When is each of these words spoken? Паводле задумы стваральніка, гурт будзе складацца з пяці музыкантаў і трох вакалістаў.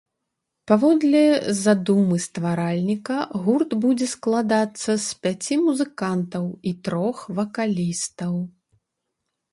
Паводле 0.69 1.19
задумы 1.57 2.17
стваральніка, 2.23 3.17
гурт 3.43 3.71
будзе 3.85 4.07
складацца 4.15 4.91
з 5.05 5.21
пяці 5.27 5.61
музыкантаў 5.67 6.45
і 6.71 6.75
трох 6.89 7.17
вакалістаў. 7.41 8.33